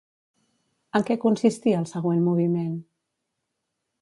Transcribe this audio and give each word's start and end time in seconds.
En 0.99 1.05
què 1.09 1.17
consistia 1.25 1.83
el 1.83 1.87
següent 1.93 2.27
moviment? 2.31 2.77